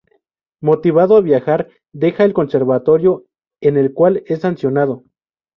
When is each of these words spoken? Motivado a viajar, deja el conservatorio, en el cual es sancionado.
Motivado 0.61 1.15
a 1.15 1.21
viajar, 1.21 1.69
deja 1.93 2.23
el 2.23 2.33
conservatorio, 2.33 3.25
en 3.61 3.77
el 3.77 3.93
cual 3.93 4.23
es 4.25 4.39
sancionado. 4.39 5.03